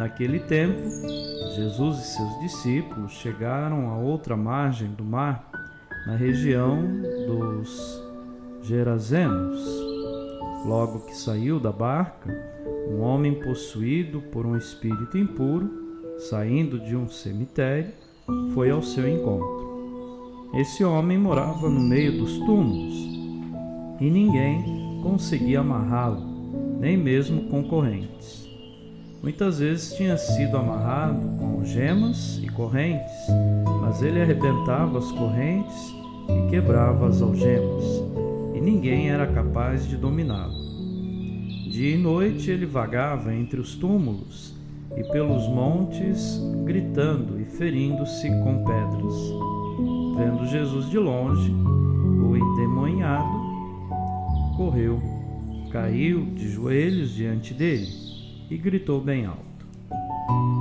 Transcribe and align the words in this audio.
Naquele 0.00 0.40
tempo, 0.40 0.80
Jesus 1.54 1.98
e 1.98 2.04
seus 2.16 2.40
discípulos 2.40 3.12
chegaram 3.12 3.90
à 3.90 3.98
outra 3.98 4.34
margem 4.34 4.88
do 4.88 5.04
mar, 5.04 5.46
na 6.06 6.16
região 6.16 6.82
dos 7.26 8.02
Gerazenos. 8.62 9.60
Logo 10.64 11.00
que 11.00 11.14
saiu 11.14 11.60
da 11.60 11.70
barca, 11.70 12.34
um 12.88 13.02
homem 13.02 13.34
possuído 13.42 14.22
por 14.32 14.46
um 14.46 14.56
espírito 14.56 15.18
impuro, 15.18 15.70
saindo 16.30 16.80
de 16.80 16.96
um 16.96 17.06
cemitério, 17.06 17.92
foi 18.54 18.70
ao 18.70 18.80
seu 18.80 19.06
encontro. 19.06 20.48
Esse 20.54 20.82
homem 20.82 21.18
morava 21.18 21.68
no 21.68 21.80
meio 21.80 22.20
dos 22.20 22.38
túmulos 22.38 22.94
e 24.00 24.10
ninguém 24.10 25.02
conseguia 25.02 25.60
amarrá-lo, 25.60 26.78
nem 26.80 26.96
mesmo 26.96 27.50
concorrentes. 27.50 28.49
Muitas 29.22 29.58
vezes 29.58 29.92
tinha 29.92 30.16
sido 30.16 30.56
amarrado 30.56 31.20
com 31.38 31.62
gemas 31.62 32.40
e 32.42 32.48
correntes, 32.48 33.12
mas 33.82 34.00
ele 34.00 34.18
arrebentava 34.22 34.96
as 34.96 35.12
correntes 35.12 35.94
e 36.26 36.48
quebrava 36.48 37.06
as 37.06 37.20
algemas, 37.20 37.84
e 38.54 38.60
ninguém 38.62 39.10
era 39.10 39.26
capaz 39.26 39.86
de 39.86 39.98
dominá-lo. 39.98 40.54
Dia 41.70 41.96
e 41.96 41.98
noite 41.98 42.50
ele 42.50 42.64
vagava 42.64 43.34
entre 43.34 43.60
os 43.60 43.74
túmulos 43.74 44.54
e 44.96 45.04
pelos 45.04 45.46
montes, 45.48 46.40
gritando 46.64 47.38
e 47.38 47.44
ferindo-se 47.44 48.26
com 48.26 48.64
pedras. 48.64 49.14
Vendo 50.16 50.46
Jesus 50.46 50.88
de 50.88 50.98
longe, 50.98 51.52
o 51.52 52.36
endemoniado 52.38 53.38
correu, 54.56 54.98
caiu 55.70 56.24
de 56.34 56.48
joelhos 56.48 57.14
diante 57.14 57.52
dele 57.52 58.09
e 58.50 58.58
gritou 58.58 59.00
bem 59.00 59.24
alto: 59.24 59.66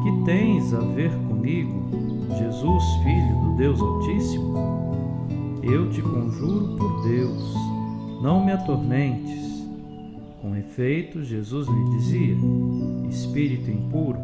Que 0.04 0.24
tens 0.24 0.74
a 0.74 0.80
ver 0.80 1.12
comigo, 1.28 1.90
Jesus, 2.38 2.84
filho 3.04 3.36
do 3.42 3.58
Deus 3.58 3.82
Altíssimo? 3.82 4.54
Eu 5.64 5.90
te 5.90 6.02
conjuro 6.02 6.78
por 6.78 7.04
Deus, 7.04 7.54
não 8.22 8.46
me 8.46 8.52
atormentes. 8.52 9.50
Com 10.42 10.56
efeito, 10.56 11.24
Jesus 11.24 11.68
lhe 11.68 11.90
dizia: 11.98 12.38
Espírito 13.10 13.70
impuro, 13.70 14.20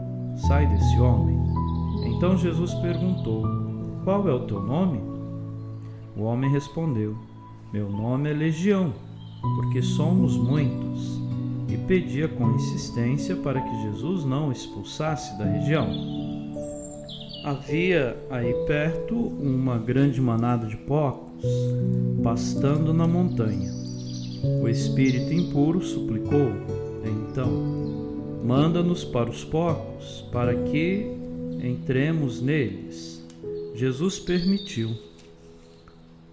sai 0.48 0.68
desse 0.68 1.00
homem. 1.00 1.38
Então 2.06 2.38
Jesus 2.38 2.74
perguntou: 2.76 3.44
Qual 4.04 4.30
é 4.30 4.34
o 4.34 4.46
teu 4.46 4.62
nome? 4.62 5.02
O 6.16 6.24
homem 6.24 6.52
respondeu: 6.52 7.18
Meu 7.74 7.90
nome 7.90 8.30
é 8.30 8.34
Legião, 8.34 8.94
porque 9.58 9.82
somos 9.82 10.38
muitos 10.38 11.25
e 11.68 11.78
pedia 11.78 12.28
com 12.28 12.52
insistência 12.52 13.36
para 13.36 13.62
que 13.62 13.82
Jesus 13.84 14.24
não 14.26 14.50
o 14.50 14.52
expulsasse 14.52 15.38
da 15.38 15.46
região. 15.46 15.90
Havia 17.44 18.18
aí 18.30 18.54
perto 18.66 19.16
uma 19.16 19.78
grande 19.78 20.20
manada 20.20 20.68
de 20.68 20.78
porcos 20.78 21.46
pastando 22.24 22.94
na 22.94 23.08
montanha. 23.08 23.72
O 24.62 24.68
espírito 24.68 25.32
impuro 25.34 25.82
suplicou: 25.82 26.52
Então, 27.04 27.52
manda-nos 28.44 29.04
para 29.04 29.30
os 29.30 29.44
porcos, 29.44 30.26
para 30.32 30.56
que 30.56 31.06
entremos 31.64 32.42
neles. 32.42 33.24
Jesus 33.76 34.20
permitiu. 34.20 34.92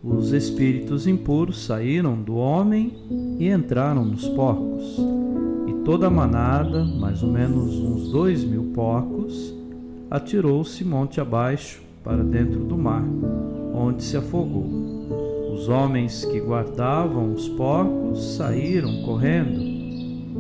Os 0.02 0.32
espíritos 0.32 1.06
impuros 1.06 1.64
saíram 1.64 2.20
do 2.20 2.34
homem 2.34 2.92
e 3.38 3.48
entraram 3.48 4.04
nos 4.04 4.26
porcos 4.28 5.00
toda 5.84 6.06
a 6.06 6.10
manada, 6.10 6.84
mais 6.84 7.22
ou 7.22 7.30
menos 7.30 7.74
uns 7.74 8.08
dois 8.10 8.44
mil 8.44 8.70
porcos, 8.74 9.54
atirou-se 10.10 10.84
monte 10.84 11.20
abaixo 11.20 11.82
para 12.04 12.22
dentro 12.22 12.60
do 12.60 12.78
mar, 12.78 13.04
onde 13.74 14.02
se 14.02 14.16
afogou. 14.16 14.66
Os 15.52 15.68
homens 15.68 16.24
que 16.24 16.40
guardavam 16.40 17.32
os 17.32 17.48
porcos 17.48 18.36
saíram 18.36 19.02
correndo 19.02 19.60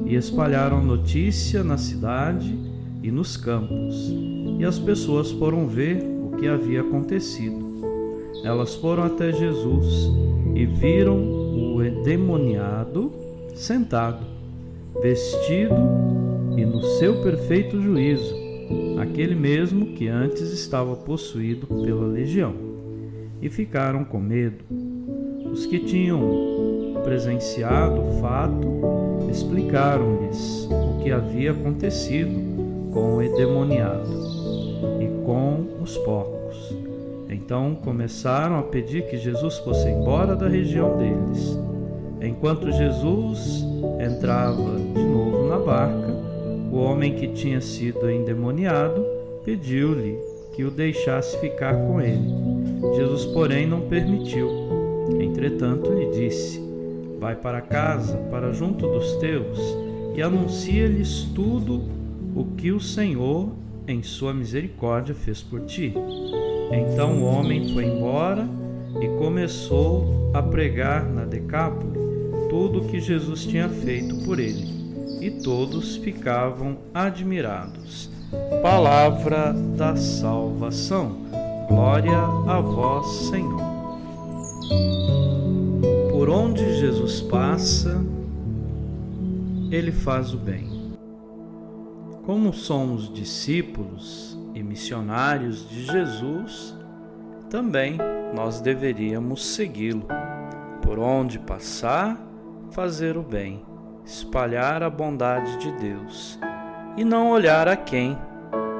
e 0.06 0.14
espalharam 0.14 0.82
notícia 0.82 1.62
na 1.62 1.76
cidade 1.76 2.56
e 3.02 3.10
nos 3.10 3.36
campos, 3.36 4.12
e 4.58 4.64
as 4.64 4.78
pessoas 4.78 5.30
foram 5.32 5.66
ver 5.66 6.04
o 6.24 6.36
que 6.36 6.46
havia 6.46 6.82
acontecido. 6.82 7.61
Elas 8.44 8.74
foram 8.74 9.04
até 9.04 9.32
Jesus 9.32 10.10
e 10.54 10.66
viram 10.66 11.16
o 11.16 11.82
endemoniado 11.84 13.12
sentado 13.54 14.32
vestido 15.00 15.74
e 16.56 16.64
no 16.64 16.82
seu 16.82 17.22
perfeito 17.22 17.80
juízo, 17.80 18.34
aquele 19.00 19.34
mesmo 19.34 19.86
que 19.94 20.08
antes 20.08 20.52
estava 20.52 20.94
possuído 20.94 21.66
pela 21.66 22.06
legião, 22.06 22.54
e 23.40 23.48
ficaram 23.48 24.04
com 24.04 24.20
medo. 24.20 24.64
Os 25.50 25.66
que 25.66 25.78
tinham 25.78 27.00
presenciado 27.02 28.00
o 28.00 28.20
fato 28.20 28.68
explicaram-lhes 29.30 30.68
o 30.70 31.02
que 31.02 31.10
havia 31.10 31.52
acontecido 31.52 32.90
com 32.92 33.16
o 33.16 33.22
endemoniado 33.22 34.10
e 35.00 35.24
com 35.24 35.82
os 35.82 35.96
porcos. 35.98 36.41
Então 37.44 37.74
começaram 37.74 38.56
a 38.60 38.62
pedir 38.62 39.08
que 39.08 39.18
Jesus 39.18 39.58
fosse 39.58 39.88
embora 39.88 40.36
da 40.36 40.46
região 40.46 40.96
deles. 40.96 41.58
Enquanto 42.20 42.70
Jesus 42.70 43.64
entrava 44.00 44.78
de 44.78 45.02
novo 45.02 45.48
na 45.48 45.58
barca, 45.58 46.12
o 46.70 46.76
homem 46.76 47.16
que 47.16 47.26
tinha 47.26 47.60
sido 47.60 48.08
endemoniado 48.08 49.04
pediu-lhe 49.44 50.16
que 50.54 50.62
o 50.62 50.70
deixasse 50.70 51.36
ficar 51.40 51.74
com 51.74 52.00
ele. 52.00 52.32
Jesus, 52.94 53.24
porém, 53.24 53.66
não 53.66 53.88
permitiu. 53.88 54.48
Entretanto, 55.20 55.92
lhe 55.92 56.12
disse: 56.12 56.62
Vai 57.18 57.34
para 57.34 57.60
casa, 57.60 58.18
para 58.30 58.52
junto 58.52 58.86
dos 58.86 59.16
teus, 59.16 59.58
e 60.14 60.22
anuncia-lhes 60.22 61.24
tudo 61.34 61.82
o 62.36 62.44
que 62.56 62.70
o 62.70 62.80
Senhor, 62.80 63.48
em 63.88 64.00
sua 64.00 64.32
misericórdia, 64.32 65.12
fez 65.12 65.42
por 65.42 65.62
ti. 65.62 65.92
Então 66.72 67.22
o 67.22 67.24
homem 67.24 67.68
foi 67.72 67.84
embora 67.84 68.48
e 69.00 69.06
começou 69.18 70.30
a 70.32 70.42
pregar 70.42 71.04
na 71.04 71.24
Decápole 71.24 71.92
tudo 72.48 72.80
o 72.80 72.84
que 72.86 73.00
Jesus 73.00 73.44
tinha 73.44 73.68
feito 73.68 74.24
por 74.24 74.38
ele, 74.38 74.66
e 75.20 75.30
todos 75.30 75.96
ficavam 75.96 76.78
admirados. 76.92 78.10
Palavra 78.62 79.52
da 79.76 79.96
salvação. 79.96 81.16
Glória 81.68 82.18
a 82.46 82.60
vós, 82.60 83.06
Senhor. 83.30 83.60
Por 86.10 86.28
onde 86.28 86.78
Jesus 86.78 87.20
passa, 87.20 88.02
ele 89.70 89.92
faz 89.92 90.32
o 90.32 90.38
bem. 90.38 90.68
Como 92.24 92.52
somos 92.52 93.12
discípulos 93.12 94.38
e 94.54 94.62
missionários 94.62 95.68
de 95.68 95.84
Jesus, 95.84 96.76
também 97.48 97.98
nós 98.34 98.60
deveríamos 98.60 99.54
segui-lo. 99.54 100.06
Por 100.82 100.98
onde 100.98 101.38
passar, 101.38 102.18
fazer 102.70 103.16
o 103.16 103.22
bem, 103.22 103.64
espalhar 104.04 104.82
a 104.82 104.90
bondade 104.90 105.56
de 105.58 105.72
Deus 105.72 106.38
e 106.96 107.04
não 107.04 107.30
olhar 107.30 107.68
a 107.68 107.76
quem, 107.76 108.18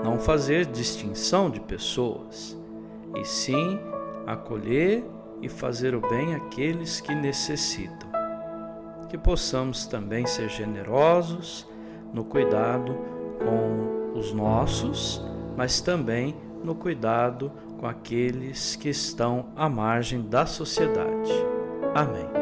não 0.05 0.19
fazer 0.19 0.67
distinção 0.67 1.49
de 1.49 1.61
pessoas, 1.61 2.59
e 3.17 3.25
sim 3.25 3.79
acolher 4.27 5.05
e 5.41 5.49
fazer 5.49 5.95
o 5.95 6.01
bem 6.01 6.35
àqueles 6.35 7.01
que 7.01 7.15
necessitam. 7.15 8.11
Que 9.09 9.19
possamos 9.19 9.87
também 9.87 10.27
ser 10.27 10.49
generosos 10.49 11.67
no 12.13 12.25
cuidado 12.25 12.97
com 13.39 14.19
os 14.19 14.33
nossos, 14.33 15.23
mas 15.56 15.81
também 15.81 16.34
no 16.64 16.75
cuidado 16.75 17.50
com 17.78 17.87
aqueles 17.87 18.76
que 18.76 18.88
estão 18.88 19.46
à 19.56 19.69
margem 19.69 20.22
da 20.22 20.46
sociedade. 20.46 21.32
Amém. 21.94 22.42